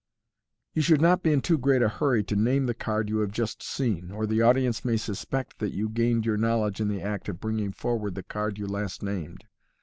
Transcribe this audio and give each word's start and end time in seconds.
You 0.73 0.81
should 0.81 0.99
not 0.99 1.21
be 1.21 1.31
in 1.31 1.41
too 1.41 1.59
great 1.59 1.83
a 1.83 1.87
hurry 1.87 2.23
to 2.23 2.35
name 2.35 2.65
the 2.65 2.73
card 2.73 3.07
you 3.07 3.19
have 3.19 3.29
just 3.29 3.61
seen, 3.61 4.09
or 4.09 4.25
the 4.25 4.41
audience 4.41 4.83
may 4.83 4.97
suspect 4.97 5.59
that 5.59 5.75
you 5.75 5.89
gained 5.89 6.25
your 6.25 6.37
know 6.37 6.61
ledge 6.61 6.81
in 6.81 6.87
the 6.87 7.03
act 7.03 7.29
of 7.29 7.39
bringing 7.39 7.71
forward 7.71 8.15
the 8.15 8.23
card 8.23 8.57
you 8.57 8.65
last 8.65 9.03
named. 9.03 9.43